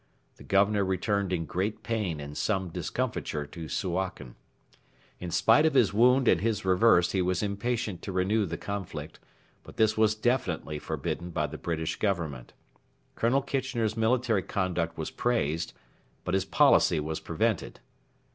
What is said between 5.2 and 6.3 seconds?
spite of his wound